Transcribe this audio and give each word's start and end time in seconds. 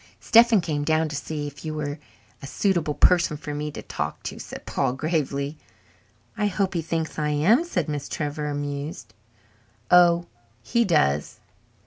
"Stephen 0.19 0.61
came 0.61 0.83
down 0.83 1.07
to 1.09 1.15
see 1.15 1.45
if 1.45 1.63
you 1.63 1.75
were 1.75 1.99
a 2.41 2.47
suitable 2.47 2.95
person 2.95 3.37
for 3.37 3.53
me 3.53 3.69
to 3.69 3.83
talk 3.83 4.23
to," 4.23 4.39
said 4.39 4.65
Paul 4.65 4.93
gravely. 4.93 5.59
"I 6.35 6.47
hope 6.47 6.73
he 6.73 6.81
thinks 6.81 7.19
I 7.19 7.29
am," 7.29 7.63
said 7.63 7.87
Miss 7.87 8.09
Trevor, 8.09 8.47
amused. 8.47 9.13
"Oh, 9.91 10.25
he 10.63 10.85
does! 10.85 11.39